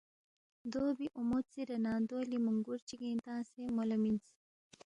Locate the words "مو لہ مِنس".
3.75-4.25